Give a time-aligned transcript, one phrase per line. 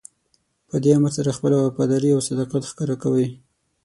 [0.69, 3.27] په دې امر سره خپله وفاداري او صداقت ښکاره کوئ.